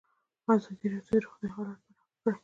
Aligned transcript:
ازادي 0.53 0.87
راډیو 0.93 1.11
د 1.19 1.23
روغتیا 1.23 1.49
حالت 1.55 1.79
په 1.83 1.89
ډاګه 1.95 2.17
کړی. 2.21 2.35